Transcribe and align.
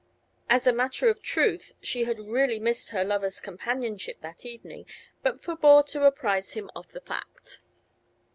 As 0.49 0.65
a 0.65 0.73
matter 0.73 1.09
of 1.09 1.21
truth 1.21 1.73
she 1.79 2.05
had 2.05 2.17
really 2.17 2.57
missed 2.59 2.89
her 2.89 3.03
lover's 3.03 3.39
companionship 3.39 4.19
that 4.21 4.43
evening, 4.47 4.87
but 5.21 5.39
forbore 5.43 5.83
to 5.89 6.07
apprise 6.07 6.53
him 6.53 6.71
of 6.75 6.91
the 6.91 7.01
fact. 7.01 7.61